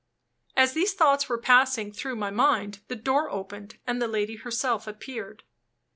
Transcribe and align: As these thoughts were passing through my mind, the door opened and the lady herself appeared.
As 0.57 0.73
these 0.73 0.95
thoughts 0.95 1.29
were 1.29 1.37
passing 1.37 1.91
through 1.91 2.15
my 2.15 2.31
mind, 2.31 2.79
the 2.87 2.95
door 2.95 3.29
opened 3.29 3.77
and 3.85 4.01
the 4.01 4.07
lady 4.07 4.35
herself 4.37 4.87
appeared. 4.87 5.43